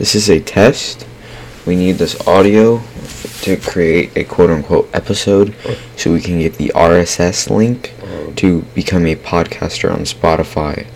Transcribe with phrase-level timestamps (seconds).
[0.00, 1.06] This is a test.
[1.66, 2.80] We need this audio
[3.42, 5.54] to create a quote unquote episode
[5.94, 7.92] so we can get the RSS link
[8.36, 10.86] to become a podcaster on Spotify.